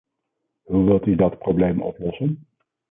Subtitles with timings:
[0.63, 2.45] Hoe wilt u dat probleem oplossen?